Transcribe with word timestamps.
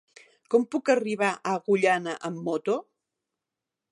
Com 0.53 0.63
puc 0.75 0.89
arribar 0.93 1.29
a 1.33 1.53
Agullana 1.59 2.17
amb 2.31 2.43
moto? 2.49 2.81